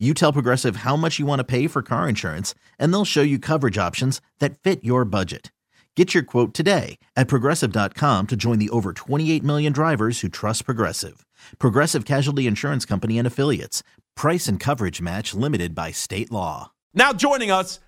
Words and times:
You 0.00 0.12
tell 0.12 0.32
Progressive 0.32 0.76
how 0.76 0.96
much 0.96 1.20
you 1.20 1.24
want 1.24 1.38
to 1.38 1.44
pay 1.44 1.68
for 1.68 1.80
car 1.80 2.08
insurance, 2.08 2.52
and 2.80 2.92
they'll 2.92 3.04
show 3.04 3.22
you 3.22 3.38
coverage 3.38 3.78
options 3.78 4.20
that 4.40 4.58
fit 4.58 4.82
your 4.82 5.04
budget. 5.04 5.52
Get 5.94 6.12
your 6.12 6.24
quote 6.24 6.52
today 6.52 6.98
at 7.14 7.28
progressive.com 7.28 8.26
to 8.26 8.36
join 8.36 8.58
the 8.58 8.70
over 8.70 8.92
28 8.92 9.44
million 9.44 9.72
drivers 9.72 10.20
who 10.20 10.28
trust 10.28 10.64
Progressive. 10.64 11.24
Progressive 11.60 12.04
Casualty 12.04 12.48
Insurance 12.48 12.84
Company 12.84 13.18
and 13.18 13.26
Affiliates. 13.26 13.84
Price 14.16 14.48
and 14.48 14.58
coverage 14.58 15.00
match 15.00 15.32
limited 15.32 15.76
by 15.76 15.92
state 15.92 16.32
law. 16.32 16.72
Now 16.92 17.12
joining 17.12 17.52
us 17.52 17.78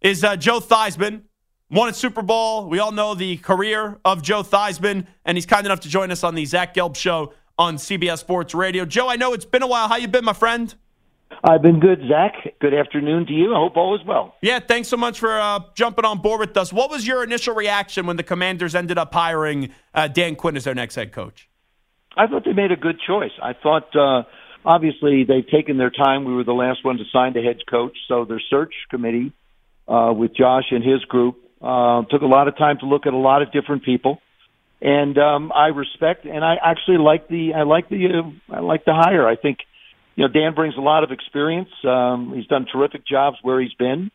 is 0.00 0.22
uh, 0.22 0.36
Joe 0.36 0.60
Theismann. 0.60 1.22
Won 1.70 1.88
a 1.88 1.92
Super 1.92 2.22
Bowl. 2.22 2.68
We 2.68 2.78
all 2.78 2.92
know 2.92 3.14
the 3.16 3.38
career 3.38 3.98
of 4.04 4.22
Joe 4.22 4.44
Theismann, 4.44 5.06
and 5.24 5.36
he's 5.36 5.46
kind 5.46 5.66
enough 5.66 5.80
to 5.80 5.88
join 5.88 6.12
us 6.12 6.22
on 6.22 6.36
the 6.36 6.44
Zach 6.44 6.74
Gelb 6.74 6.94
Show 6.94 7.32
on 7.58 7.76
CBS 7.76 8.18
Sports 8.18 8.54
Radio. 8.54 8.84
Joe, 8.84 9.08
I 9.08 9.16
know 9.16 9.32
it's 9.32 9.44
been 9.44 9.62
a 9.62 9.66
while. 9.66 9.88
How 9.88 9.96
you 9.96 10.06
been, 10.06 10.24
my 10.24 10.32
friend? 10.32 10.72
I've 11.44 11.62
been 11.62 11.80
good, 11.80 12.00
Zach. 12.08 12.34
Good 12.60 12.74
afternoon 12.74 13.26
to 13.26 13.32
you. 13.32 13.54
I 13.54 13.58
hope 13.58 13.76
all 13.76 13.98
is 13.98 14.06
well. 14.06 14.36
Yeah, 14.42 14.60
thanks 14.60 14.88
so 14.88 14.96
much 14.96 15.18
for 15.18 15.40
uh, 15.40 15.60
jumping 15.74 16.04
on 16.04 16.18
board 16.18 16.40
with 16.40 16.56
us. 16.56 16.72
What 16.72 16.90
was 16.90 17.06
your 17.06 17.24
initial 17.24 17.54
reaction 17.54 18.06
when 18.06 18.16
the 18.16 18.22
Commanders 18.22 18.74
ended 18.74 18.98
up 18.98 19.12
hiring 19.12 19.70
uh, 19.94 20.08
Dan 20.08 20.36
Quinn 20.36 20.56
as 20.56 20.64
their 20.64 20.74
next 20.74 20.94
head 20.94 21.12
coach? 21.12 21.48
I 22.16 22.26
thought 22.26 22.44
they 22.44 22.52
made 22.52 22.70
a 22.70 22.76
good 22.76 23.00
choice. 23.04 23.32
I 23.42 23.54
thought, 23.54 23.94
uh, 23.96 24.22
obviously, 24.64 25.24
they've 25.24 25.48
taken 25.48 25.78
their 25.78 25.90
time. 25.90 26.24
We 26.24 26.34
were 26.34 26.44
the 26.44 26.52
last 26.52 26.84
one 26.84 26.98
to 26.98 27.04
sign 27.12 27.32
the 27.32 27.42
head 27.42 27.58
coach, 27.68 27.96
so 28.06 28.24
their 28.24 28.40
search 28.50 28.74
committee 28.90 29.32
uh, 29.88 30.12
with 30.16 30.36
Josh 30.36 30.66
and 30.70 30.84
his 30.84 31.04
group 31.04 31.38
uh, 31.60 32.02
took 32.10 32.22
a 32.22 32.26
lot 32.26 32.48
of 32.48 32.56
time 32.56 32.78
to 32.78 32.86
look 32.86 33.06
at 33.06 33.14
a 33.14 33.18
lot 33.18 33.42
of 33.42 33.50
different 33.52 33.84
people. 33.84 34.20
And 34.80 35.16
um, 35.16 35.52
I 35.54 35.68
respect, 35.68 36.24
and 36.24 36.44
I 36.44 36.56
actually 36.62 36.98
like 36.98 37.28
the, 37.28 37.54
I 37.54 37.62
like 37.62 37.88
the, 37.88 38.06
uh, 38.06 38.56
I 38.56 38.60
like 38.60 38.84
the 38.84 38.94
hire. 38.94 39.26
I 39.28 39.36
think 39.36 39.58
you 40.16 40.26
know, 40.26 40.32
Dan 40.32 40.54
brings 40.54 40.76
a 40.76 40.80
lot 40.80 41.04
of 41.04 41.10
experience. 41.10 41.70
Um, 41.84 42.32
he's 42.34 42.46
done 42.46 42.66
terrific 42.70 43.06
jobs 43.06 43.38
where 43.42 43.60
he's 43.60 43.74
been, 43.74 44.10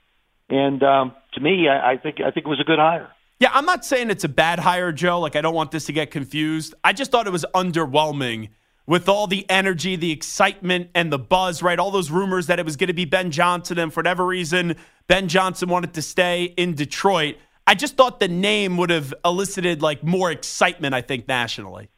and 0.49 0.81
um, 0.83 1.13
to 1.33 1.39
me, 1.41 1.67
I, 1.67 1.93
I 1.93 1.97
think 1.97 2.17
I 2.19 2.31
think 2.31 2.45
it 2.45 2.49
was 2.49 2.59
a 2.59 2.63
good 2.63 2.79
hire. 2.79 3.09
Yeah, 3.39 3.49
I'm 3.53 3.65
not 3.65 3.85
saying 3.85 4.09
it's 4.09 4.23
a 4.23 4.29
bad 4.29 4.59
hire, 4.59 4.91
Joe. 4.91 5.19
Like 5.19 5.35
I 5.35 5.41
don't 5.41 5.55
want 5.55 5.71
this 5.71 5.85
to 5.85 5.93
get 5.93 6.11
confused. 6.11 6.73
I 6.83 6.93
just 6.93 7.11
thought 7.11 7.27
it 7.27 7.33
was 7.33 7.45
underwhelming 7.53 8.49
with 8.85 9.09
all 9.09 9.27
the 9.27 9.45
energy, 9.49 9.95
the 9.95 10.11
excitement, 10.11 10.89
and 10.95 11.11
the 11.11 11.19
buzz. 11.19 11.61
Right, 11.61 11.77
all 11.79 11.91
those 11.91 12.11
rumors 12.11 12.47
that 12.47 12.59
it 12.59 12.65
was 12.65 12.77
going 12.77 12.87
to 12.87 12.93
be 12.93 13.05
Ben 13.05 13.31
Johnson, 13.31 13.77
and 13.79 13.93
for 13.93 13.99
whatever 13.99 14.25
reason, 14.25 14.75
Ben 15.07 15.27
Johnson 15.27 15.69
wanted 15.69 15.93
to 15.95 16.01
stay 16.01 16.45
in 16.57 16.73
Detroit. 16.73 17.37
I 17.65 17.75
just 17.75 17.97
thought 17.97 18.19
the 18.19 18.29
name 18.29 18.77
would 18.77 18.89
have 18.89 19.13
elicited 19.25 19.81
like 19.81 20.03
more 20.03 20.31
excitement. 20.31 20.93
I 20.93 21.01
think 21.01 21.27
nationally. 21.27 21.89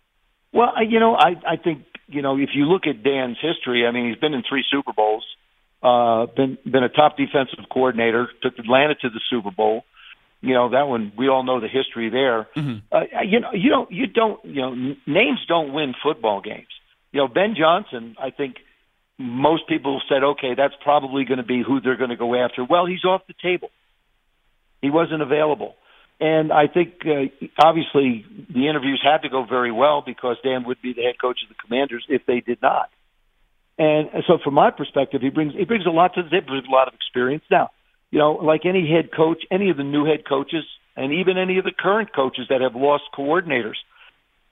Well, 0.51 0.71
you 0.83 0.99
know, 0.99 1.15
I 1.15 1.35
I 1.47 1.55
think 1.57 1.83
you 2.09 2.21
know, 2.21 2.37
if 2.37 2.49
you 2.53 2.65
look 2.65 2.87
at 2.87 3.03
Dan's 3.03 3.37
history, 3.41 3.85
I 3.85 3.91
mean, 3.91 4.09
he's 4.09 4.19
been 4.19 4.33
in 4.33 4.43
three 4.47 4.63
Super 4.69 4.93
Bowls, 4.93 5.25
uh, 5.83 6.25
been 6.25 6.57
been 6.65 6.83
a 6.83 6.89
top 6.89 7.17
defensive 7.17 7.59
coordinator, 7.71 8.29
took 8.41 8.57
Atlanta 8.57 8.95
to 8.95 9.09
the 9.09 9.21
Super 9.29 9.51
Bowl. 9.51 9.85
You 10.41 10.53
know 10.53 10.69
that 10.69 10.87
one. 10.87 11.11
We 11.17 11.27
all 11.27 11.43
know 11.43 11.59
the 11.59 11.67
history 11.67 12.09
there. 12.09 12.47
Mm-hmm. 12.55 12.77
Uh, 12.91 13.21
you 13.23 13.39
know, 13.41 13.51
you 13.53 13.69
don't, 13.69 13.91
you 13.91 14.07
don't, 14.07 14.45
you 14.45 14.61
know, 14.61 14.95
names 15.05 15.39
don't 15.47 15.73
win 15.73 15.93
football 16.01 16.41
games. 16.41 16.67
You 17.11 17.21
know, 17.21 17.27
Ben 17.27 17.55
Johnson. 17.57 18.15
I 18.17 18.29
think 18.29 18.55
most 19.17 19.67
people 19.67 20.01
said, 20.07 20.23
okay, 20.23 20.55
that's 20.55 20.75
probably 20.81 21.25
going 21.25 21.39
to 21.39 21.43
be 21.43 21.61
who 21.61 21.81
they're 21.81 21.97
going 21.97 22.09
to 22.09 22.15
go 22.15 22.35
after. 22.35 22.63
Well, 22.63 22.85
he's 22.85 23.03
off 23.03 23.21
the 23.27 23.33
table. 23.41 23.69
He 24.81 24.89
wasn't 24.89 25.21
available. 25.21 25.75
And 26.19 26.51
I 26.51 26.67
think 26.67 26.95
uh, 27.05 27.31
obviously 27.57 28.25
the 28.53 28.67
interviews 28.67 29.01
had 29.03 29.21
to 29.21 29.29
go 29.29 29.45
very 29.45 29.71
well 29.71 30.03
because 30.05 30.35
Dan 30.43 30.65
would 30.65 30.81
be 30.81 30.93
the 30.93 31.03
head 31.03 31.15
coach 31.19 31.39
of 31.43 31.49
the 31.49 31.55
Commanders 31.55 32.05
if 32.09 32.25
they 32.25 32.41
did 32.41 32.61
not. 32.61 32.89
And 33.77 34.09
so, 34.27 34.37
from 34.43 34.55
my 34.55 34.71
perspective, 34.71 35.21
he 35.21 35.29
brings 35.29 35.53
he 35.53 35.63
brings 35.63 35.85
a 35.85 35.89
lot 35.89 36.13
to 36.15 36.23
the 36.23 36.29
table, 36.29 36.59
a 36.59 36.69
lot 36.69 36.89
of 36.89 36.93
experience. 36.93 37.45
Now, 37.49 37.69
you 38.11 38.19
know, 38.19 38.33
like 38.33 38.65
any 38.65 38.89
head 38.91 39.09
coach, 39.15 39.43
any 39.49 39.69
of 39.69 39.77
the 39.77 39.83
new 39.83 40.03
head 40.03 40.27
coaches, 40.27 40.65
and 40.97 41.13
even 41.13 41.37
any 41.37 41.57
of 41.59 41.63
the 41.63 41.71
current 41.71 42.13
coaches 42.13 42.47
that 42.49 42.59
have 42.59 42.75
lost 42.75 43.03
coordinators, 43.17 43.77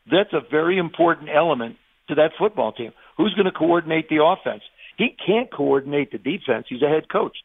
that's 0.09 0.31
a 0.31 0.39
very 0.49 0.77
important 0.77 1.29
element 1.29 1.75
to 2.07 2.15
that 2.15 2.31
football 2.39 2.71
team. 2.71 2.93
Who's 3.17 3.33
going 3.33 3.47
to 3.47 3.51
coordinate 3.51 4.07
the 4.07 4.23
offense? 4.23 4.63
He 4.97 5.09
can't 5.25 5.51
coordinate 5.51 6.13
the 6.13 6.17
defense. 6.17 6.67
He's 6.69 6.81
a 6.81 6.87
head 6.87 7.09
coach. 7.11 7.35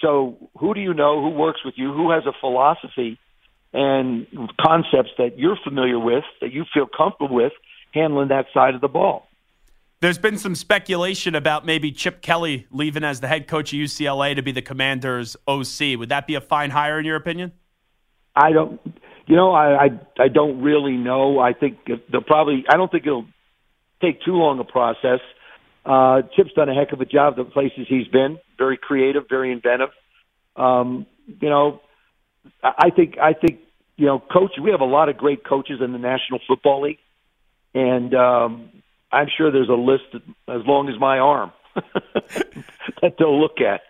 So, 0.00 0.50
who 0.58 0.72
do 0.72 0.80
you 0.80 0.94
know? 0.94 1.20
Who 1.20 1.30
works 1.36 1.60
with 1.62 1.74
you? 1.76 1.92
Who 1.92 2.10
has 2.10 2.24
a 2.24 2.32
philosophy? 2.40 3.18
And 3.72 4.26
concepts 4.60 5.10
that 5.18 5.38
you're 5.38 5.58
familiar 5.62 5.98
with, 5.98 6.24
that 6.40 6.52
you 6.52 6.64
feel 6.72 6.86
comfortable 6.86 7.34
with 7.34 7.52
handling 7.92 8.28
that 8.28 8.46
side 8.52 8.74
of 8.74 8.80
the 8.80 8.88
ball. 8.88 9.28
There's 10.00 10.18
been 10.18 10.38
some 10.38 10.54
speculation 10.54 11.34
about 11.34 11.66
maybe 11.66 11.90
Chip 11.90 12.22
Kelly 12.22 12.66
leaving 12.70 13.02
as 13.02 13.20
the 13.20 13.26
head 13.26 13.48
coach 13.48 13.72
of 13.72 13.78
UCLA 13.78 14.36
to 14.36 14.42
be 14.42 14.52
the 14.52 14.62
Commanders' 14.62 15.36
OC. 15.48 15.98
Would 15.98 16.10
that 16.10 16.26
be 16.26 16.36
a 16.36 16.40
fine 16.40 16.70
hire 16.70 17.00
in 17.00 17.04
your 17.04 17.16
opinion? 17.16 17.52
I 18.36 18.52
don't. 18.52 18.80
You 19.26 19.34
know, 19.34 19.52
I 19.52 19.86
I, 19.86 19.88
I 20.18 20.28
don't 20.28 20.62
really 20.62 20.96
know. 20.96 21.40
I 21.40 21.52
think 21.52 21.78
they'll 22.12 22.22
probably. 22.22 22.64
I 22.70 22.76
don't 22.76 22.90
think 22.92 23.06
it'll 23.06 23.26
take 24.00 24.22
too 24.22 24.34
long 24.34 24.60
a 24.60 24.64
process. 24.64 25.18
Uh, 25.84 26.22
Chip's 26.36 26.52
done 26.52 26.68
a 26.68 26.74
heck 26.74 26.92
of 26.92 27.00
a 27.00 27.04
job 27.04 27.36
the 27.36 27.44
places 27.44 27.86
he's 27.88 28.06
been. 28.06 28.38
Very 28.56 28.76
creative, 28.76 29.24
very 29.28 29.50
inventive. 29.50 29.90
Um, 30.54 31.06
you 31.40 31.48
know, 31.48 31.80
I 32.62 32.90
think 32.90 33.18
I 33.18 33.32
think 33.32 33.60
you 33.98 34.06
know, 34.06 34.20
coach. 34.20 34.52
We 34.62 34.70
have 34.70 34.80
a 34.80 34.86
lot 34.86 35.08
of 35.08 35.16
great 35.16 35.44
coaches 35.44 35.80
in 35.82 35.92
the 35.92 35.98
National 35.98 36.38
Football 36.46 36.82
League, 36.82 37.00
and 37.74 38.14
um, 38.14 38.70
I'm 39.12 39.26
sure 39.36 39.50
there's 39.50 39.68
a 39.68 39.72
list 39.72 40.04
as 40.48 40.62
long 40.66 40.88
as 40.88 40.98
my 40.98 41.18
arm 41.18 41.52
that 41.74 43.16
they'll 43.18 43.38
look 43.38 43.60
at. 43.60 43.82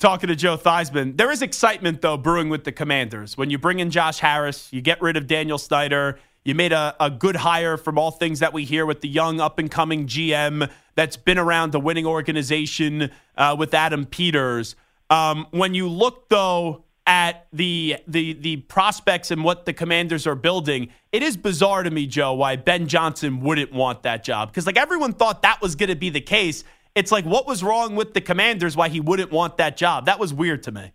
Talking 0.00 0.26
to 0.26 0.34
Joe 0.34 0.56
Theismann, 0.56 1.16
there 1.16 1.30
is 1.30 1.40
excitement 1.40 2.02
though 2.02 2.16
brewing 2.16 2.48
with 2.48 2.64
the 2.64 2.72
Commanders. 2.72 3.38
When 3.38 3.48
you 3.48 3.58
bring 3.58 3.78
in 3.78 3.90
Josh 3.90 4.18
Harris, 4.18 4.72
you 4.72 4.80
get 4.80 5.00
rid 5.00 5.16
of 5.16 5.28
Daniel 5.28 5.56
Snyder. 5.56 6.18
You 6.44 6.54
made 6.56 6.72
a, 6.72 6.96
a 6.98 7.08
good 7.08 7.36
hire 7.36 7.76
from 7.76 7.96
all 7.96 8.10
things 8.10 8.40
that 8.40 8.52
we 8.52 8.64
hear 8.64 8.84
with 8.84 9.00
the 9.00 9.08
young 9.08 9.40
up 9.40 9.58
and 9.58 9.70
coming 9.70 10.06
GM 10.06 10.68
that's 10.94 11.16
been 11.16 11.38
around 11.38 11.72
the 11.72 11.80
winning 11.80 12.06
organization 12.06 13.10
uh, 13.38 13.54
with 13.58 13.72
Adam 13.72 14.04
Peters. 14.04 14.74
Um, 15.10 15.46
when 15.52 15.74
you 15.74 15.88
look 15.88 16.28
though 16.28 16.83
at 17.06 17.46
the 17.52 17.96
the 18.06 18.32
the 18.34 18.56
prospects 18.56 19.30
and 19.30 19.44
what 19.44 19.66
the 19.66 19.72
commanders 19.72 20.26
are 20.26 20.34
building, 20.34 20.88
it 21.12 21.22
is 21.22 21.36
bizarre 21.36 21.82
to 21.82 21.90
me, 21.90 22.06
Joe, 22.06 22.32
why 22.34 22.56
Ben 22.56 22.86
Johnson 22.88 23.40
wouldn't 23.40 23.72
want 23.72 24.02
that 24.04 24.24
job. 24.24 24.50
Because 24.50 24.66
like 24.66 24.78
everyone 24.78 25.12
thought 25.12 25.42
that 25.42 25.60
was 25.60 25.76
gonna 25.76 25.96
be 25.96 26.10
the 26.10 26.20
case. 26.20 26.64
It's 26.94 27.12
like 27.12 27.24
what 27.24 27.46
was 27.46 27.62
wrong 27.62 27.94
with 27.96 28.14
the 28.14 28.20
commanders 28.20 28.76
why 28.76 28.88
he 28.88 29.00
wouldn't 29.00 29.30
want 29.30 29.58
that 29.58 29.76
job? 29.76 30.06
That 30.06 30.18
was 30.18 30.32
weird 30.32 30.62
to 30.64 30.72
me. 30.72 30.92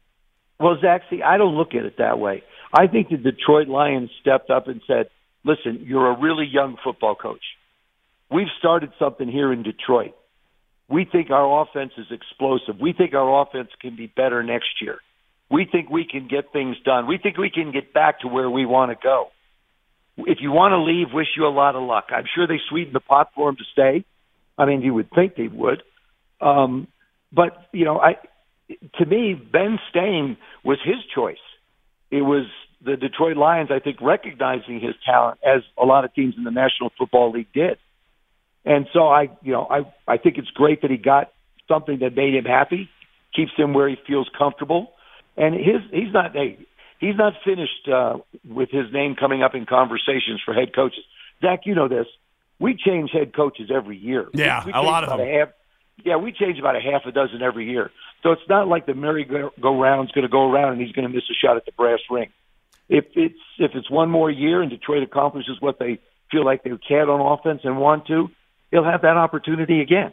Well, 0.59 0.78
Zach, 0.81 1.03
see, 1.09 1.22
I 1.22 1.38
don't 1.38 1.56
look 1.56 1.74
at 1.75 1.86
it 1.86 1.98
that 1.98 2.19
way. 2.19 2.44
I 2.74 2.88
think 2.88 3.09
the 3.09 3.18
Detroit 3.18 3.68
Lions 3.68 4.09
stepped 4.19 4.50
up 4.50 4.68
and 4.68 4.81
said, 4.88 5.09
Listen, 5.46 5.84
you're 5.86 6.12
a 6.12 6.19
really 6.19 6.46
young 6.46 6.75
football 6.84 7.16
coach. 7.16 7.44
We've 8.30 8.50
started 8.59 8.92
something 9.00 9.28
here 9.28 9.53
in 9.53 9.64
Detroit. 9.64 10.16
We 10.90 11.06
think 11.06 11.30
our 11.30 11.62
offense 11.62 11.94
is 11.98 12.08
explosive. 12.12 12.80
We 12.80 12.94
think 12.94 13.14
our 13.14 13.42
offense 13.42 13.69
can 13.80 13.96
be 13.96 14.08
better 14.08 14.44
next 14.44 14.81
year 14.81 15.00
we 15.50 15.66
think 15.69 15.90
we 15.90 16.06
can 16.06 16.28
get 16.28 16.51
things 16.54 16.78
done. 16.86 17.07
We 17.07 17.18
think 17.18 17.38
we 17.38 17.50
can 17.50 17.72
get 17.72 17.94
back 17.94 18.22
to 18.22 18.28
where 18.28 18.50
we 18.50 18.66
want 18.66 18.92
to 18.92 18.98
go. 19.01 19.28
If 20.18 20.40
you 20.42 20.51
want 20.51 20.74
to 20.74 20.80
leave, 20.80 21.07
wish 21.13 21.28
you 21.36 21.48
a 21.48 21.50
lot 21.50 21.75
of 21.75 21.84
luck. 21.84 22.06
I'm 22.10 22.25
sure 22.36 22.46
they 22.46 22.60
sweetened 22.69 22.96
the 22.96 23.00
pot 23.00 23.31
for 23.34 23.50
him 23.50 23.56
to 23.56 23.63
stay. 23.72 24.06
I 24.57 24.66
mean, 24.66 24.81
you 24.81 24.94
would 24.94 25.10
think 25.12 25.36
they 25.36 25.48
would. 25.48 25.81
Um, 26.42 26.88
but 27.31 27.68
you 27.72 27.86
know, 27.86 28.00
I 28.00 28.16
to 29.00 29.06
me, 29.06 29.34
Ben 29.34 29.80
staying 29.90 30.38
was 30.63 30.78
his 30.84 30.98
choice. 31.16 31.38
It 32.12 32.22
was 32.22 32.45
the 32.84 32.95
Detroit 32.95 33.38
Lions, 33.38 33.69
I 33.72 33.80
think, 33.80 34.02
recognizing 34.02 34.80
his 34.80 34.95
talent 35.06 35.40
as 35.44 35.62
a 35.78 35.86
lot 35.86 36.06
of 36.06 36.13
teams 36.13 36.36
in 36.38 36.44
the 36.44 36.52
National 36.52 36.92
Football 36.98 37.31
League 37.31 37.52
did. 37.54 37.78
And 38.66 38.88
so 38.94 39.07
I, 39.07 39.30
you 39.42 39.54
know, 39.54 39.68
I 39.69 39.80
I 40.12 40.18
think 40.18 40.38
it's 40.38 40.50
great 40.50 40.81
that 40.81 40.92
he 40.92 40.98
got 40.98 41.31
something 41.68 42.00
that 42.00 42.16
made 42.16 42.36
him 42.36 42.45
happy, 42.45 42.90
keeps 43.34 43.52
him 43.56 43.74
where 43.74 43.88
he 43.88 43.95
feels 44.06 44.30
comfortable 44.38 44.92
and 45.39 45.56
his 45.56 45.81
he's 45.91 46.13
not 46.13 46.33
hey, 46.33 46.59
he's 47.00 47.15
not 47.15 47.33
finished 47.44 47.88
uh, 47.91 48.18
with 48.47 48.69
his 48.69 48.91
name 48.94 49.15
coming 49.15 49.41
up 49.41 49.56
in 49.56 49.65
conversations 49.65 50.41
for 50.45 50.53
head 50.53 50.75
coaches. 50.75 51.03
Zach, 51.41 51.62
you 51.65 51.74
know 51.74 51.88
this. 51.88 52.06
We 52.59 52.75
change 52.75 53.12
head 53.12 53.33
coaches 53.33 53.71
every 53.74 53.97
year. 53.97 54.27
Yeah, 54.33 54.65
we, 54.65 54.74
we 54.74 54.77
a 54.77 54.81
lot 54.81 55.03
of 55.03 55.18
them. 55.18 55.27
Half, 55.27 55.50
yeah, 56.03 56.18
we 56.18 56.31
change 56.33 56.59
about 56.59 56.75
a 56.75 56.81
half 56.81 57.06
a 57.06 57.12
dozen 57.12 57.41
every 57.41 57.69
year. 57.69 57.89
So 58.21 58.31
it's 58.31 58.41
not 58.50 58.68
like 58.68 58.86
the 58.86 58.94
merry-go-round's 58.94 60.12
going 60.12 60.24
to 60.24 60.30
go 60.30 60.51
around 60.51 60.74
and 60.74 60.81
he's 60.81 60.91
going 60.91 61.07
to 61.07 61.13
miss 61.13 61.24
a 61.31 61.33
shot 61.33 61.56
at 61.56 61.65
the 61.65 61.71
brass 61.71 62.00
ring. 62.09 62.30
If 62.89 63.06
it's 63.15 63.39
if 63.59 63.71
it's 63.75 63.89
one 63.89 64.09
more 64.09 64.30
year 64.30 64.62
and 64.62 64.69
Detroit 64.69 65.03
accomplishes 65.03 65.57
what 65.62 65.80
they 65.80 66.00
feel 66.31 66.44
like 66.44 66.63
they 66.63 66.71
can 66.85 67.09
on 67.09 67.39
offense 67.39 67.62
and 67.63 67.77
want 67.77 68.07
to, 68.07 68.30
he'll 68.71 68.83
have 68.83 69.03
that 69.03 69.15
opportunity 69.15 69.81
again. 69.81 70.12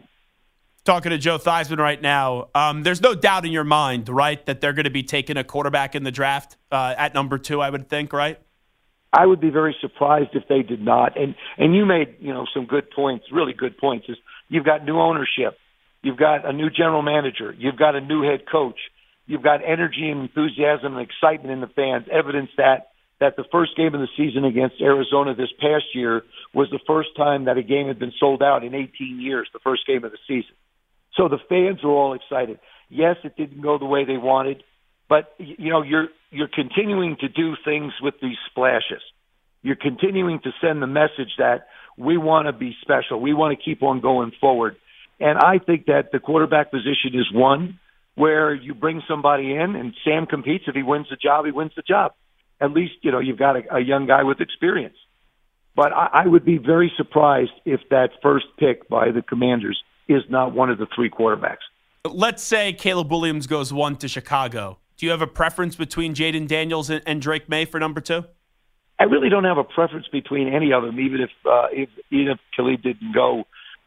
Talking 0.87 1.11
to 1.11 1.19
Joe 1.19 1.37
Theismann 1.37 1.79
right 1.79 2.01
now, 2.01 2.49
um, 2.55 2.85
there's 2.85 3.01
no 3.01 3.13
doubt 3.17 3.45
in 3.45 3.51
your 3.51 3.65
mind, 3.65 4.09
right, 4.09 4.47
that 4.47 4.61
they're 4.61 4.73
going 4.73 4.85
to 4.85 4.91
be 4.91 5.03
taking 5.03 5.37
a 5.37 5.43
quarterback 5.43 5.97
in 5.97 6.05
the 6.05 6.13
draft 6.13 6.57
uh, 6.71 6.95
at 6.97 7.13
number 7.13 7.39
two. 7.39 7.61
I 7.61 7.71
would 7.71 7.89
think, 7.89 8.13
right? 8.13 8.41
I 9.13 9.27
would 9.27 9.41
be 9.41 9.51
very 9.51 9.75
surprised 9.81 10.31
if 10.35 10.47
they 10.49 10.63
did 10.63 10.81
not. 10.81 11.21
And 11.21 11.35
and 11.59 11.75
you 11.75 11.87
made 11.87 12.15
you 12.21 12.33
know 12.33 12.47
some 12.55 12.67
good 12.67 12.89
points, 12.93 13.25
really 13.33 13.53
good 13.53 13.77
points. 13.79 14.07
Is 14.09 14.17
you've 14.49 14.65
got 14.65 14.85
new 14.85 15.01
ownership, 15.01 15.59
you've 16.03 16.19
got 16.19 16.49
a 16.49 16.53
new 16.53 16.71
general 16.71 17.03
manager, 17.03 17.53
you've 17.59 17.77
got 17.77 17.97
a 17.97 18.01
new 18.01 18.23
head 18.23 18.45
coach, 18.49 18.79
you've 19.27 19.43
got 19.43 19.63
energy 19.67 20.09
and 20.09 20.21
enthusiasm 20.21 20.97
and 20.97 21.05
excitement 21.05 21.51
in 21.51 21.61
the 21.61 21.75
fans. 21.75 22.07
Evidence 22.13 22.51
that 22.59 22.91
that 23.19 23.35
the 23.35 23.45
first 23.51 23.77
game 23.77 23.93
of 23.93 24.01
the 24.01 24.09
season 24.17 24.45
against 24.45 24.81
Arizona 24.81 25.35
this 25.35 25.51
past 25.59 25.87
year 25.95 26.23
was 26.55 26.69
the 26.71 26.79
first 26.87 27.09
time 27.17 27.47
that 27.47 27.57
a 27.57 27.63
game 27.65 27.89
had 27.89 27.99
been 27.99 28.13
sold 28.21 28.41
out 28.41 28.63
in 28.63 28.73
18 28.73 29.21
years. 29.21 29.49
The 29.53 29.59
first 29.59 29.85
game 29.85 30.05
of 30.05 30.13
the 30.13 30.19
season, 30.29 30.55
so 31.17 31.29
the 31.29 31.39
fans 31.49 31.83
are 31.83 31.91
all 31.91 32.15
excited. 32.15 32.59
Yes, 32.89 33.17
it 33.25 33.37
didn't 33.37 33.63
go 33.63 33.79
the 33.79 33.87
way 33.87 34.05
they 34.05 34.17
wanted. 34.17 34.63
But 35.09 35.35
you 35.39 35.71
know, 35.71 35.83
you're 35.83 36.09
you're 36.31 36.49
continuing 36.53 37.17
to 37.21 37.29
do 37.29 37.55
things 37.65 37.93
with 38.01 38.15
these 38.21 38.37
splashes. 38.51 39.03
You're 39.63 39.77
continuing 39.77 40.41
to 40.41 40.51
send 40.61 40.83
the 40.83 40.87
message 40.87 41.35
that 41.39 41.67
we 41.97 42.17
want 42.17 42.47
to 42.47 42.53
be 42.53 42.77
special. 42.83 43.21
We 43.21 43.35
want 43.35 43.57
to 43.57 43.65
keep 43.65 43.83
on 43.83 44.01
going 44.01 44.33
forward. 44.41 44.77
And 45.19 45.39
I 45.39 45.59
think 45.59 45.87
that 45.87 46.13
the 46.13 46.19
quarterback 46.19 46.71
position 46.71 47.15
is 47.15 47.33
one 47.33 47.81
where 48.15 48.55
you 48.55 48.75
bring 48.75 49.03
somebody 49.09 49.55
in 49.55 49.77
and 49.77 49.95
Sam 50.05 50.27
competes. 50.27 50.65
If 50.67 50.75
he 50.75 50.83
wins 50.83 51.07
the 51.11 51.17
job, 51.17 51.47
he 51.47 51.53
wins 51.53 51.73
the 51.75 51.83
job. 51.83 52.13
At 52.61 52.73
least, 52.73 52.95
you 53.03 53.13
know, 53.13 53.19
you've 53.19 53.39
got 53.39 53.57
a, 53.57 53.77
a 53.77 53.81
young 53.81 54.07
guy 54.07 54.23
with 54.25 54.41
experience. 54.41 54.97
But 55.75 55.93
I, 55.93 56.25
I 56.25 56.27
would 56.27 56.45
be 56.45 56.59
very 56.59 56.93
surprised 56.97 57.53
if 57.65 57.81
that 57.91 58.11
first 58.23 58.47
pick 58.59 58.89
by 58.89 59.11
the 59.11 59.23
commanders 59.23 59.83
is 60.09 60.23
not 60.29 60.55
one 60.55 60.71
of 60.71 60.79
the 60.79 60.87
three 60.95 61.11
quarterbacks. 61.11 61.65
Let's 62.05 62.43
say 62.43 62.73
Caleb 62.73 63.11
Williams 63.11 63.47
goes 63.47 63.73
one 63.73 63.97
to 63.97 64.09
Chicago. 64.09 64.79
Do 64.97 65.07
you 65.07 65.13
have 65.13 65.23
a 65.23 65.27
preference 65.27 65.77
between 65.77 66.15
Jayden 66.15 66.47
Daniels 66.47 66.89
and, 66.89 67.03
and, 67.07 67.21
Drake 67.21 67.49
Maye 67.49 67.65
for 67.65 67.79
number 67.79 68.01
two? 68.01 68.25
I 68.99 69.05
really 69.05 69.29
don't 69.29 69.45
have 69.45 69.59
a 69.59 69.65
preference 69.65 70.07
between 70.11 70.49
any 70.49 70.73
of 70.73 70.83
them, 70.83 70.99
even 70.99 71.21
if 71.21 71.31
uh, 71.45 71.67
if 71.71 71.91
even 72.11 72.29
if 72.29 72.39
Caleb 72.57 72.83
didn't 72.83 73.13
go 73.13 73.45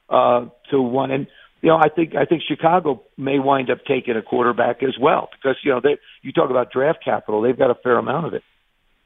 uh, 0.10 0.46
to 0.70 0.82
one. 0.82 1.10
And 1.10 1.28
you 1.62 1.70
know, 1.70 1.78
I 1.78 1.90
think 1.90 2.14
I 2.16 2.26
think 2.26 2.44
Chicago 2.48 3.02
may 3.18 3.40
wind 3.40 3.72
up 3.72 3.80
taking 3.88 4.16
a 4.16 4.22
quarterback 4.22 4.84
as 4.84 4.98
well 5.00 5.30
because 5.32 5.58
you 5.64 5.72
know 5.72 5.82
they, 5.82 5.98
you 6.22 6.32
talk 6.32 6.52
about 6.52 6.72
draft 6.72 7.04
capital; 7.04 7.42
they've 7.42 7.58
got 7.58 7.72
a 7.72 7.76
fair 7.76 7.98
amount 7.98 8.28
of 8.28 8.34
it. 8.36 8.44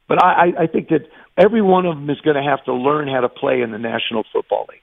But 0.10 0.22
I, 0.22 0.52
I 0.60 0.68
think 0.68 0.90
that 0.90 1.08
every 1.38 1.62
one 1.62 1.86
of 1.86 1.96
them 1.96 2.10
is 2.10 2.20
going 2.22 2.36
to 2.36 2.44
have 2.44 2.64
to 2.66 2.74
learn 2.74 3.08
how 3.08 3.22
to 3.22 3.30
play 3.30 3.62
in 3.62 3.72
the 3.72 3.78
National 3.78 4.24
Football 4.34 4.68
League. 4.70 4.82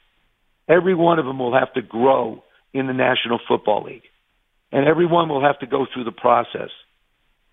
Every 0.70 0.94
one 0.94 1.18
of 1.18 1.26
them 1.26 1.40
will 1.40 1.54
have 1.58 1.72
to 1.74 1.82
grow 1.82 2.44
in 2.72 2.86
the 2.86 2.92
National 2.92 3.40
Football 3.48 3.84
League, 3.84 4.04
and 4.70 4.86
every 4.86 5.06
one 5.06 5.28
will 5.28 5.42
have 5.42 5.58
to 5.58 5.66
go 5.66 5.84
through 5.92 6.04
the 6.04 6.12
process. 6.12 6.70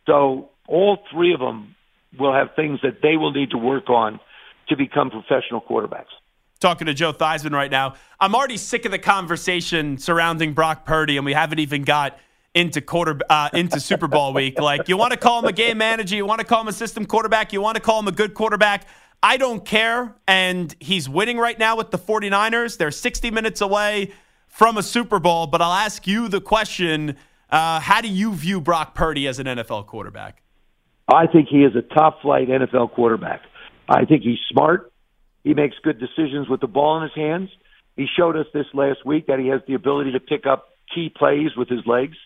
So 0.05 0.51
all 0.67 0.99
three 1.11 1.33
of 1.33 1.39
them 1.39 1.75
will 2.19 2.33
have 2.33 2.49
things 2.55 2.79
that 2.83 3.01
they 3.01 3.17
will 3.17 3.31
need 3.31 3.51
to 3.51 3.57
work 3.57 3.89
on 3.89 4.19
to 4.69 4.77
become 4.77 5.09
professional 5.09 5.61
quarterbacks. 5.61 6.13
Talking 6.59 6.85
to 6.85 6.93
Joe 6.93 7.11
Theismann 7.11 7.53
right 7.53 7.71
now. 7.71 7.95
I'm 8.19 8.35
already 8.35 8.57
sick 8.57 8.85
of 8.85 8.91
the 8.91 8.99
conversation 8.99 9.97
surrounding 9.97 10.53
Brock 10.53 10.85
Purdy, 10.85 11.17
and 11.17 11.25
we 11.25 11.33
haven't 11.33 11.59
even 11.59 11.83
got 11.83 12.19
into 12.53 12.81
quarter 12.81 13.19
uh, 13.29 13.49
into 13.53 13.79
Super 13.79 14.07
Bowl 14.07 14.33
week. 14.33 14.59
Like 14.59 14.89
you 14.89 14.97
want 14.97 15.13
to 15.13 15.17
call 15.17 15.39
him 15.39 15.45
a 15.45 15.51
game 15.51 15.77
manager, 15.77 16.15
you 16.15 16.25
want 16.25 16.39
to 16.39 16.45
call 16.45 16.61
him 16.61 16.67
a 16.67 16.73
system 16.73 17.05
quarterback, 17.05 17.53
you 17.53 17.61
want 17.61 17.75
to 17.75 17.81
call 17.81 17.99
him 17.99 18.07
a 18.07 18.11
good 18.11 18.33
quarterback. 18.33 18.87
I 19.21 19.37
don't 19.37 19.65
care. 19.65 20.15
And 20.27 20.75
he's 20.79 21.09
winning 21.09 21.37
right 21.37 21.57
now 21.57 21.75
with 21.75 21.91
the 21.91 21.97
49ers. 21.97 22.77
They're 22.77 22.91
60 22.91 23.31
minutes 23.31 23.61
away 23.61 24.13
from 24.47 24.77
a 24.77 24.83
Super 24.83 25.19
Bowl. 25.19 25.47
But 25.47 25.61
I'll 25.61 25.73
ask 25.73 26.07
you 26.07 26.27
the 26.27 26.41
question 26.41 27.17
uh, 27.49 27.79
how 27.79 28.01
do 28.01 28.07
you 28.07 28.33
view 28.33 28.59
Brock 28.61 28.93
Purdy 28.93 29.27
as 29.27 29.39
an 29.39 29.45
NFL 29.45 29.87
quarterback? 29.87 30.41
I 31.07 31.27
think 31.27 31.47
he 31.47 31.63
is 31.63 31.75
a 31.75 31.81
top 31.81 32.21
flight 32.21 32.49
NFL 32.49 32.91
quarterback. 32.91 33.41
I 33.87 34.03
think 34.05 34.23
he's 34.23 34.39
smart. 34.51 34.91
He 35.43 35.53
makes 35.53 35.75
good 35.81 35.99
decisions 35.99 36.49
with 36.49 36.59
the 36.59 36.67
ball 36.67 36.97
in 36.97 37.03
his 37.03 37.15
hands. 37.15 37.49
He 37.95 38.05
showed 38.05 38.35
us 38.35 38.47
this 38.53 38.65
last 38.73 39.05
week 39.05 39.27
that 39.27 39.39
he 39.39 39.47
has 39.47 39.61
the 39.67 39.75
ability 39.75 40.11
to 40.11 40.19
pick 40.19 40.45
up 40.45 40.69
key 40.93 41.09
plays 41.09 41.55
with 41.55 41.69
his 41.69 41.85
legs. 41.85 42.17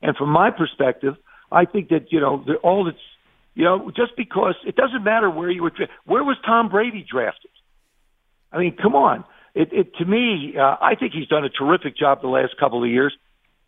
And 0.00 0.16
from 0.16 0.30
my 0.30 0.50
perspective, 0.50 1.14
I 1.50 1.64
think 1.64 1.88
that, 1.88 2.12
you 2.12 2.20
know, 2.20 2.44
all 2.62 2.84
that's, 2.84 2.96
you 3.54 3.64
know, 3.64 3.90
just 3.94 4.16
because 4.16 4.54
it 4.66 4.76
doesn't 4.76 5.04
matter 5.04 5.30
where 5.30 5.50
you 5.50 5.62
were, 5.62 5.72
where 6.04 6.24
was 6.24 6.36
Tom 6.44 6.68
Brady 6.68 7.04
drafted? 7.08 7.50
I 8.50 8.58
mean, 8.58 8.76
come 8.80 8.94
on. 8.94 9.24
It, 9.54 9.68
it 9.72 9.94
to 9.96 10.04
me, 10.04 10.54
uh, 10.58 10.76
I 10.80 10.94
think 10.98 11.12
he's 11.12 11.28
done 11.28 11.44
a 11.44 11.50
terrific 11.50 11.96
job 11.96 12.22
the 12.22 12.28
last 12.28 12.56
couple 12.58 12.82
of 12.82 12.90
years. 12.90 13.14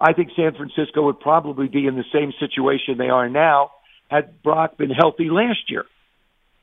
I 0.01 0.13
think 0.13 0.31
San 0.37 0.55
Francisco 0.55 1.05
would 1.07 1.21
probably 1.21 1.69
be 1.69 1.87
in 1.87 1.97
the 1.97 2.05
same 2.13 2.33
situation 2.41 2.99
they 2.99 3.11
are 3.11 3.29
now 3.29 3.71
had 4.11 4.43
Brock 4.43 4.77
been 4.77 4.91
healthy 4.91 5.29
last 5.31 5.69
year 5.71 5.85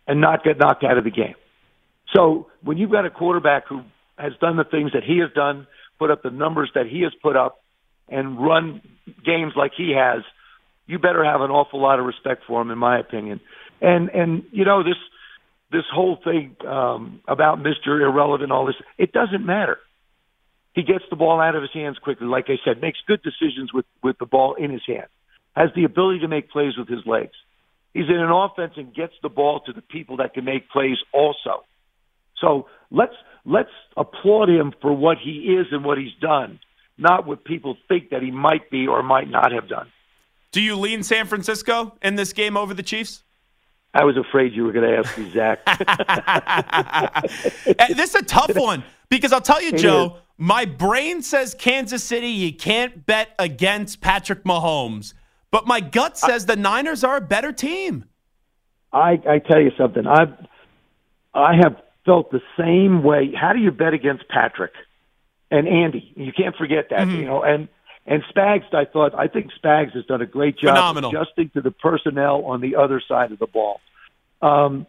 and 0.07 0.21
not 0.21 0.43
get 0.43 0.57
knocked 0.57 0.83
out 0.83 0.97
of 0.97 1.03
the 1.03 1.11
game. 1.11 1.35
So 2.13 2.47
when 2.63 2.77
you've 2.77 2.91
got 2.91 3.05
a 3.05 3.09
quarterback 3.09 3.67
who 3.67 3.81
has 4.17 4.33
done 4.41 4.57
the 4.57 4.63
things 4.63 4.91
that 4.93 5.03
he 5.03 5.19
has 5.19 5.31
done, 5.33 5.67
put 5.97 6.11
up 6.11 6.23
the 6.23 6.29
numbers 6.29 6.71
that 6.75 6.87
he 6.87 7.01
has 7.01 7.13
put 7.21 7.35
up, 7.35 7.59
and 8.09 8.37
run 8.43 8.81
games 9.25 9.53
like 9.55 9.71
he 9.75 9.93
has, 9.97 10.23
you 10.87 10.99
better 10.99 11.23
have 11.23 11.41
an 11.41 11.51
awful 11.51 11.81
lot 11.81 11.99
of 11.99 12.05
respect 12.05 12.43
for 12.47 12.61
him, 12.61 12.71
in 12.71 12.77
my 12.77 12.99
opinion. 12.99 13.39
And 13.81 14.09
and 14.09 14.43
you 14.51 14.65
know 14.65 14.83
this 14.83 14.97
this 15.71 15.85
whole 15.93 16.17
thing 16.23 16.55
um, 16.67 17.21
about 17.27 17.61
Mister 17.61 18.01
Irrelevant, 18.01 18.51
all 18.51 18.65
this, 18.65 18.75
it 18.97 19.11
doesn't 19.13 19.45
matter. 19.45 19.77
He 20.73 20.83
gets 20.83 21.03
the 21.09 21.15
ball 21.15 21.41
out 21.41 21.55
of 21.55 21.61
his 21.61 21.73
hands 21.73 21.97
quickly, 21.97 22.27
like 22.27 22.45
I 22.47 22.57
said, 22.63 22.81
makes 22.81 22.99
good 23.05 23.21
decisions 23.23 23.73
with, 23.73 23.85
with 24.01 24.17
the 24.19 24.25
ball 24.25 24.55
in 24.55 24.71
his 24.71 24.83
hand, 24.87 25.07
has 25.53 25.69
the 25.75 25.83
ability 25.83 26.19
to 26.19 26.29
make 26.29 26.49
plays 26.49 26.77
with 26.77 26.87
his 26.87 27.05
legs. 27.05 27.33
He's 27.93 28.07
in 28.07 28.15
an 28.15 28.31
offense 28.31 28.73
and 28.77 28.93
gets 28.93 29.13
the 29.21 29.27
ball 29.27 29.59
to 29.65 29.73
the 29.73 29.81
people 29.81 30.17
that 30.17 30.33
can 30.33 30.45
make 30.45 30.69
plays 30.69 30.97
also. 31.13 31.65
So 32.39 32.67
let's 32.89 33.15
let's 33.45 33.69
applaud 33.97 34.49
him 34.49 34.73
for 34.81 34.93
what 34.93 35.17
he 35.17 35.57
is 35.59 35.67
and 35.71 35.83
what 35.83 35.97
he's 35.97 36.15
done, 36.21 36.59
not 36.97 37.27
what 37.27 37.43
people 37.43 37.75
think 37.89 38.11
that 38.11 38.21
he 38.21 38.31
might 38.31 38.71
be 38.71 38.87
or 38.87 39.03
might 39.03 39.29
not 39.29 39.51
have 39.51 39.67
done. 39.67 39.87
Do 40.51 40.61
you 40.61 40.75
lean 40.75 41.03
San 41.03 41.27
Francisco 41.27 41.97
in 42.01 42.15
this 42.15 42.33
game 42.33 42.57
over 42.57 42.73
the 42.73 42.83
Chiefs? 42.83 43.23
I 43.93 44.05
was 44.05 44.15
afraid 44.17 44.53
you 44.53 44.63
were 44.63 44.71
going 44.71 44.89
to 44.89 44.97
ask 44.97 45.17
me, 45.17 45.31
Zach. 45.31 45.65
this 47.89 48.09
is 48.09 48.15
a 48.15 48.23
tough 48.23 48.55
one 48.55 48.83
because 49.09 49.33
I'll 49.33 49.41
tell 49.41 49.61
you, 49.61 49.73
Joe, 49.73 50.17
my 50.37 50.63
brain 50.65 51.21
says 51.21 51.53
Kansas 51.53 52.03
City, 52.03 52.29
you 52.29 52.53
can't 52.53 53.05
bet 53.05 53.35
against 53.37 53.99
Patrick 53.99 54.43
Mahomes. 54.43 55.13
But 55.51 55.67
my 55.67 55.81
gut 55.81 56.17
says 56.17 56.45
the 56.45 56.55
Niners 56.55 57.03
are 57.03 57.17
a 57.17 57.21
better 57.21 57.51
team. 57.51 58.05
I, 58.93 59.21
I 59.27 59.39
tell 59.39 59.61
you 59.61 59.71
something. 59.77 60.07
I've 60.07 60.33
I 61.33 61.55
have 61.55 61.81
felt 62.05 62.31
the 62.31 62.41
same 62.57 63.03
way. 63.03 63.31
How 63.33 63.53
do 63.53 63.59
you 63.59 63.71
bet 63.71 63.93
against 63.93 64.27
Patrick 64.27 64.73
and 65.49 65.67
Andy? 65.67 66.11
You 66.15 66.33
can't 66.33 66.55
forget 66.55 66.89
that. 66.89 67.07
Mm-hmm. 67.07 67.15
You 67.17 67.25
know, 67.25 67.43
and 67.43 67.67
and 68.05 68.23
Spags, 68.33 68.73
I 68.73 68.85
thought 68.85 69.13
I 69.13 69.27
think 69.27 69.51
Spags 69.63 69.93
has 69.93 70.05
done 70.05 70.21
a 70.21 70.25
great 70.25 70.57
job 70.57 70.75
Phenomenal. 70.75 71.11
adjusting 71.11 71.49
to 71.51 71.61
the 71.61 71.71
personnel 71.71 72.45
on 72.45 72.61
the 72.61 72.75
other 72.75 73.01
side 73.07 73.31
of 73.31 73.39
the 73.39 73.47
ball. 73.47 73.79
Um, 74.41 74.87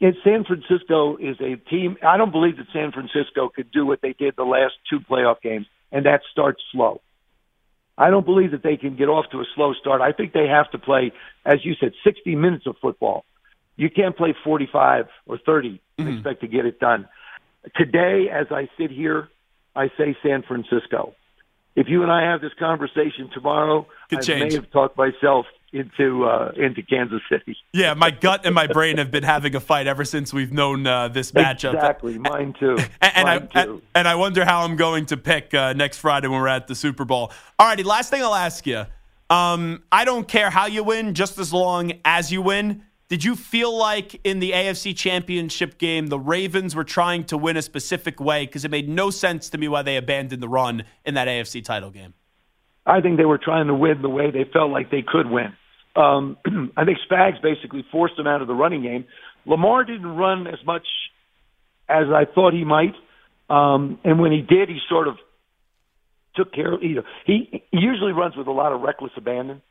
and 0.00 0.14
San 0.22 0.44
Francisco 0.44 1.16
is 1.16 1.36
a 1.40 1.56
team. 1.56 1.96
I 2.06 2.16
don't 2.18 2.32
believe 2.32 2.58
that 2.58 2.66
San 2.72 2.92
Francisco 2.92 3.48
could 3.48 3.70
do 3.70 3.86
what 3.86 4.02
they 4.02 4.12
did 4.12 4.34
the 4.36 4.44
last 4.44 4.74
two 4.90 5.00
playoff 5.00 5.40
games, 5.40 5.66
and 5.90 6.04
that 6.04 6.20
starts 6.30 6.62
slow. 6.72 7.00
I 7.96 8.10
don't 8.10 8.26
believe 8.26 8.50
that 8.50 8.62
they 8.62 8.76
can 8.76 8.96
get 8.96 9.08
off 9.08 9.26
to 9.30 9.38
a 9.38 9.44
slow 9.54 9.72
start. 9.72 10.00
I 10.00 10.12
think 10.12 10.32
they 10.32 10.48
have 10.48 10.70
to 10.72 10.78
play, 10.78 11.12
as 11.46 11.64
you 11.64 11.74
said, 11.78 11.92
60 12.02 12.34
minutes 12.34 12.66
of 12.66 12.76
football. 12.82 13.24
You 13.76 13.88
can't 13.88 14.16
play 14.16 14.34
45 14.44 15.06
or 15.26 15.38
30 15.38 15.80
and 15.98 16.06
mm-hmm. 16.06 16.16
expect 16.16 16.40
to 16.40 16.48
get 16.48 16.66
it 16.66 16.80
done. 16.80 17.08
Today, 17.76 18.28
as 18.30 18.48
I 18.50 18.68
sit 18.76 18.90
here, 18.90 19.28
I 19.74 19.88
say 19.96 20.16
San 20.22 20.42
Francisco. 20.42 21.14
If 21.76 21.88
you 21.88 22.02
and 22.02 22.12
I 22.12 22.30
have 22.30 22.40
this 22.40 22.52
conversation 22.58 23.30
tomorrow, 23.32 23.86
Good 24.08 24.20
I 24.20 24.22
change. 24.22 24.52
may 24.52 24.54
have 24.54 24.70
talked 24.70 24.96
myself 24.96 25.46
into 25.72 26.24
uh, 26.24 26.52
into 26.56 26.82
Kansas 26.82 27.20
City. 27.28 27.56
Yeah, 27.72 27.94
my 27.94 28.12
gut 28.12 28.42
and 28.46 28.54
my 28.54 28.68
brain 28.68 28.98
have 28.98 29.10
been 29.10 29.24
having 29.24 29.56
a 29.56 29.60
fight 29.60 29.88
ever 29.88 30.04
since 30.04 30.32
we've 30.32 30.52
known 30.52 30.86
uh, 30.86 31.08
this 31.08 31.32
matchup. 31.32 31.74
Exactly, 31.74 32.16
mine 32.18 32.54
too. 32.58 32.78
And, 33.02 33.12
and 33.16 33.24
mine 33.26 33.48
I 33.54 33.64
too. 33.64 33.82
and 33.94 34.06
I 34.06 34.14
wonder 34.14 34.44
how 34.44 34.62
I'm 34.62 34.76
going 34.76 35.06
to 35.06 35.16
pick 35.16 35.52
uh, 35.52 35.72
next 35.72 35.98
Friday 35.98 36.28
when 36.28 36.40
we're 36.40 36.48
at 36.48 36.68
the 36.68 36.76
Super 36.76 37.04
Bowl. 37.04 37.32
All 37.58 37.66
righty, 37.66 37.82
last 37.82 38.10
thing 38.10 38.22
I'll 38.22 38.34
ask 38.34 38.66
you. 38.66 38.84
Um, 39.30 39.82
I 39.90 40.04
don't 40.04 40.28
care 40.28 40.50
how 40.50 40.66
you 40.66 40.84
win, 40.84 41.14
just 41.14 41.38
as 41.38 41.52
long 41.52 41.92
as 42.04 42.30
you 42.30 42.40
win. 42.40 42.84
Did 43.14 43.22
you 43.22 43.36
feel 43.36 43.72
like 43.72 44.20
in 44.24 44.40
the 44.40 44.50
AFC 44.50 44.96
Championship 44.96 45.78
game 45.78 46.08
the 46.08 46.18
Ravens 46.18 46.74
were 46.74 46.82
trying 46.82 47.22
to 47.26 47.38
win 47.38 47.56
a 47.56 47.62
specific 47.62 48.18
way? 48.18 48.44
Because 48.44 48.64
it 48.64 48.72
made 48.72 48.88
no 48.88 49.10
sense 49.10 49.48
to 49.50 49.56
me 49.56 49.68
why 49.68 49.82
they 49.82 49.96
abandoned 49.96 50.42
the 50.42 50.48
run 50.48 50.82
in 51.04 51.14
that 51.14 51.28
AFC 51.28 51.64
title 51.64 51.92
game. 51.92 52.14
I 52.84 53.00
think 53.00 53.16
they 53.16 53.24
were 53.24 53.38
trying 53.38 53.68
to 53.68 53.74
win 53.74 54.02
the 54.02 54.08
way 54.08 54.32
they 54.32 54.42
felt 54.52 54.72
like 54.72 54.90
they 54.90 55.04
could 55.06 55.30
win. 55.30 55.52
Um, 55.94 56.38
I 56.76 56.84
think 56.84 56.98
Spags 57.08 57.40
basically 57.40 57.86
forced 57.92 58.16
them 58.16 58.26
out 58.26 58.42
of 58.42 58.48
the 58.48 58.54
running 58.54 58.82
game. 58.82 59.04
Lamar 59.46 59.84
didn't 59.84 60.16
run 60.16 60.48
as 60.48 60.58
much 60.66 60.88
as 61.88 62.06
I 62.12 62.24
thought 62.24 62.52
he 62.52 62.64
might, 62.64 62.96
um, 63.48 64.00
and 64.02 64.18
when 64.18 64.32
he 64.32 64.40
did, 64.40 64.68
he 64.68 64.80
sort 64.88 65.06
of 65.06 65.18
took 66.34 66.52
care 66.52 66.72
of. 66.72 66.82
You 66.82 66.96
know, 66.96 67.04
he 67.26 67.62
usually 67.70 68.10
runs 68.10 68.34
with 68.34 68.48
a 68.48 68.52
lot 68.52 68.72
of 68.72 68.80
reckless 68.80 69.12
abandon, 69.16 69.62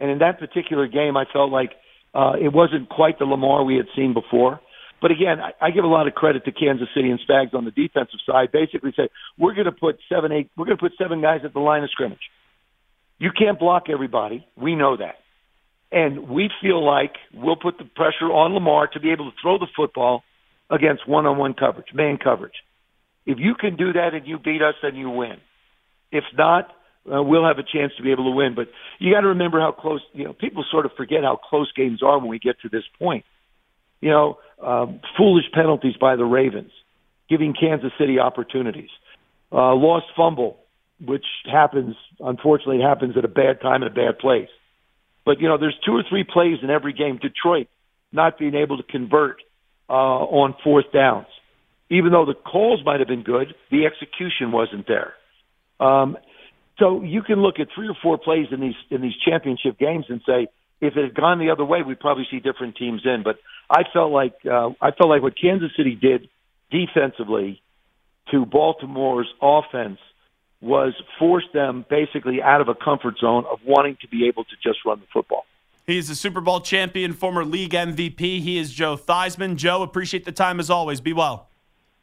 and 0.00 0.10
in 0.10 0.18
that 0.18 0.40
particular 0.40 0.88
game, 0.88 1.16
I 1.16 1.26
felt 1.32 1.52
like 1.52 1.70
uh, 2.14 2.32
it 2.40 2.52
wasn't 2.52 2.88
quite 2.88 3.18
the 3.18 3.24
Lamar 3.24 3.64
we 3.64 3.76
had 3.76 3.86
seen 3.96 4.14
before. 4.14 4.60
But 5.00 5.10
again, 5.10 5.40
I, 5.40 5.52
I 5.60 5.70
give 5.70 5.84
a 5.84 5.88
lot 5.88 6.06
of 6.06 6.14
credit 6.14 6.44
to 6.44 6.52
Kansas 6.52 6.88
City 6.94 7.10
and 7.10 7.20
Spags 7.20 7.54
on 7.54 7.64
the 7.64 7.70
defensive 7.70 8.20
side. 8.26 8.52
Basically, 8.52 8.92
say 8.96 9.08
we're 9.38 9.54
going 9.54 9.66
to 9.66 9.72
put 9.72 9.98
seven, 10.08 10.30
eight, 10.32 10.50
we're 10.56 10.66
going 10.66 10.76
to 10.76 10.82
put 10.82 10.92
seven 10.98 11.22
guys 11.22 11.40
at 11.44 11.54
the 11.54 11.60
line 11.60 11.82
of 11.82 11.90
scrimmage. 11.90 12.30
You 13.18 13.30
can't 13.36 13.58
block 13.58 13.84
everybody. 13.90 14.46
We 14.56 14.74
know 14.74 14.96
that, 14.96 15.16
and 15.92 16.28
we 16.28 16.50
feel 16.62 16.84
like 16.84 17.14
we'll 17.34 17.56
put 17.56 17.78
the 17.78 17.84
pressure 17.84 18.26
on 18.26 18.54
Lamar 18.54 18.88
to 18.88 19.00
be 19.00 19.12
able 19.12 19.30
to 19.30 19.36
throw 19.42 19.58
the 19.58 19.68
football 19.76 20.22
against 20.70 21.08
one-on-one 21.08 21.54
coverage, 21.54 21.88
man 21.92 22.16
coverage. 22.16 22.54
If 23.26 23.38
you 23.38 23.54
can 23.54 23.76
do 23.76 23.92
that 23.92 24.14
and 24.14 24.26
you 24.26 24.38
beat 24.38 24.62
us, 24.62 24.74
then 24.82 24.96
you 24.96 25.10
win. 25.10 25.36
If 26.12 26.24
not, 26.36 26.70
uh, 27.06 27.22
we'll 27.22 27.46
have 27.46 27.58
a 27.58 27.62
chance 27.62 27.92
to 27.96 28.02
be 28.02 28.12
able 28.12 28.24
to 28.24 28.36
win. 28.36 28.54
But 28.54 28.68
you 28.98 29.12
got 29.12 29.20
to 29.20 29.28
remember 29.28 29.60
how 29.60 29.72
close. 29.72 30.00
You 30.12 30.24
know, 30.24 30.32
people 30.32 30.64
sort 30.70 30.86
of 30.86 30.92
forget 30.96 31.22
how 31.22 31.36
close 31.36 31.70
games 31.72 32.02
are 32.02 32.18
when 32.18 32.28
we 32.28 32.38
get 32.38 32.60
to 32.60 32.68
this 32.68 32.84
point. 32.98 33.24
You 34.00 34.10
know, 34.10 34.38
um, 34.62 35.00
foolish 35.16 35.46
penalties 35.52 35.96
by 36.00 36.16
the 36.16 36.24
Ravens, 36.24 36.72
giving 37.28 37.54
Kansas 37.58 37.92
City 37.98 38.18
opportunities, 38.18 38.90
uh, 39.52 39.74
lost 39.74 40.06
fumble, 40.16 40.58
which 41.04 41.26
happens. 41.50 41.96
Unfortunately, 42.18 42.80
happens 42.80 43.16
at 43.16 43.24
a 43.24 43.28
bad 43.28 43.60
time 43.60 43.82
in 43.82 43.88
a 43.88 43.94
bad 43.94 44.18
place. 44.18 44.48
But 45.24 45.40
you 45.40 45.48
know, 45.48 45.58
there's 45.58 45.78
two 45.84 45.92
or 45.92 46.02
three 46.08 46.24
plays 46.24 46.58
in 46.62 46.70
every 46.70 46.92
game. 46.92 47.18
Detroit 47.18 47.68
not 48.12 48.38
being 48.38 48.54
able 48.54 48.76
to 48.76 48.82
convert 48.82 49.36
uh, 49.88 49.92
on 49.92 50.54
fourth 50.62 50.86
downs, 50.92 51.26
even 51.90 52.12
though 52.12 52.24
the 52.24 52.34
calls 52.34 52.80
might 52.84 53.00
have 53.00 53.08
been 53.08 53.22
good, 53.22 53.54
the 53.70 53.86
execution 53.86 54.52
wasn't 54.52 54.86
there. 54.86 55.14
Um, 55.78 56.16
so 56.80 57.02
you 57.02 57.22
can 57.22 57.40
look 57.40 57.60
at 57.60 57.68
three 57.74 57.88
or 57.88 57.96
four 58.02 58.18
plays 58.18 58.48
in 58.50 58.60
these 58.60 58.74
in 58.90 59.00
these 59.02 59.14
championship 59.24 59.78
games 59.78 60.06
and 60.08 60.20
say, 60.26 60.48
if 60.80 60.96
it 60.96 61.04
had 61.04 61.14
gone 61.14 61.38
the 61.38 61.50
other 61.50 61.64
way, 61.64 61.82
we'd 61.82 62.00
probably 62.00 62.26
see 62.30 62.40
different 62.40 62.76
teams 62.76 63.02
in. 63.04 63.22
But 63.22 63.38
I 63.68 63.82
felt 63.92 64.10
like 64.10 64.34
uh, 64.44 64.70
I 64.80 64.90
felt 64.90 65.10
like 65.10 65.22
what 65.22 65.34
Kansas 65.40 65.70
City 65.76 65.94
did 65.94 66.28
defensively 66.70 67.62
to 68.30 68.46
Baltimore's 68.46 69.28
offense 69.40 69.98
was 70.60 70.94
force 71.18 71.44
them 71.52 71.84
basically 71.88 72.42
out 72.42 72.60
of 72.60 72.68
a 72.68 72.74
comfort 72.74 73.18
zone 73.18 73.44
of 73.50 73.60
wanting 73.64 73.96
to 74.00 74.08
be 74.08 74.26
able 74.26 74.44
to 74.44 74.56
just 74.62 74.78
run 74.84 75.00
the 75.00 75.06
football. 75.12 75.44
He's 75.86 76.08
a 76.10 76.16
Super 76.16 76.40
Bowl 76.40 76.60
champion, 76.60 77.12
former 77.12 77.44
league 77.44 77.72
MVP. 77.72 78.20
He 78.40 78.58
is 78.58 78.72
Joe 78.72 78.96
Theismann. 78.96 79.56
Joe, 79.56 79.82
appreciate 79.82 80.24
the 80.24 80.32
time 80.32 80.60
as 80.60 80.70
always. 80.70 81.00
Be 81.00 81.12
well. 81.12 81.49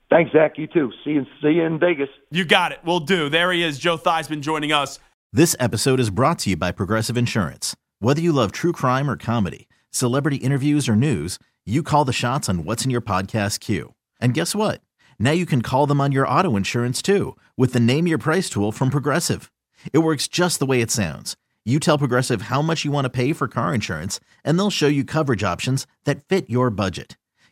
Thanks, 0.10 0.32
Zach. 0.32 0.58
You 0.58 0.68
too. 0.68 0.92
See 1.04 1.12
you, 1.12 1.26
see 1.42 1.50
you 1.50 1.64
in 1.64 1.80
Vegas. 1.80 2.10
You 2.32 2.46
got 2.46 2.72
it. 2.72 2.80
We'll 2.86 3.02
do. 3.02 3.30
There 3.30 3.52
he 3.52 3.64
is, 3.64 3.78
Joe 3.78 3.98
Theismann 3.98 4.42
joining 4.42 4.72
us. 4.72 5.00
This 5.34 5.56
episode 5.60 6.00
is 6.00 6.10
brought 6.10 6.40
to 6.40 6.52
you 6.52 6.56
by 6.58 6.72
Progressive 6.72 7.18
Insurance. 7.18 7.76
Whether 8.00 8.22
you 8.22 8.32
love 8.32 8.52
true 8.54 8.72
crime 8.72 9.10
or 9.10 9.18
comedy, 9.18 9.68
celebrity 9.92 10.38
interviews 10.38 10.88
or 10.88 10.96
news, 10.96 11.38
you 11.66 11.84
call 11.84 12.06
the 12.06 12.14
shots 12.14 12.48
on 12.48 12.64
what's 12.64 12.86
in 12.86 12.92
your 12.92 13.02
podcast 13.02 13.60
queue. 13.60 13.94
And 14.22 14.34
guess 14.34 14.56
what? 14.56 14.82
Now 15.20 15.32
you 15.32 15.46
can 15.46 15.62
call 15.62 15.88
them 15.88 16.00
on 16.00 16.14
your 16.14 16.28
auto 16.28 16.56
insurance 16.56 17.02
too 17.02 17.36
with 17.58 17.74
the 17.74 17.80
Name 17.80 18.08
Your 18.08 18.18
Price 18.18 18.50
tool 18.50 18.72
from 18.72 18.90
Progressive. 18.90 19.52
It 19.92 20.00
works 20.00 20.30
just 20.30 20.60
the 20.60 20.66
way 20.66 20.80
it 20.80 20.92
sounds. 20.92 21.36
You 21.66 21.80
tell 21.80 21.98
Progressive 21.98 22.44
how 22.44 22.62
much 22.62 22.86
you 22.86 22.92
want 22.92 23.04
to 23.06 23.10
pay 23.10 23.34
for 23.34 23.50
car 23.50 23.74
insurance, 23.74 24.22
and 24.46 24.58
they'll 24.58 24.70
show 24.70 24.88
you 24.88 25.04
coverage 25.04 25.44
options 25.44 25.86
that 26.06 26.24
fit 26.24 26.50
your 26.50 26.70
budget. 26.70 27.18